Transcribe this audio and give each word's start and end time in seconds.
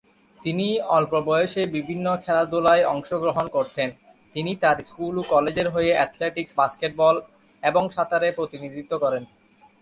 তিনি 0.41 0.67
অল্প 0.89 1.13
বয়সে 1.21 1.61
বিভিন্ন 1.67 2.05
খেলাধুলায় 2.23 2.83
অংশ 2.85 3.09
গ্রহণ 3.13 3.45
করতেন, 3.47 3.89
তিনি 4.35 4.51
তাঁর 4.55 4.77
স্কুল 4.83 5.15
ও 5.17 5.23
কলেজের 5.29 5.67
হয়ে 5.69 5.91
অ্যাথলেটিকস, 5.93 6.51
বাস্কেটবল 6.57 7.15
এবং 7.63 7.83
সাঁতারে 7.89 8.27
প্রতিনিধিত্ব 8.31 8.93
করেন। 8.97 9.23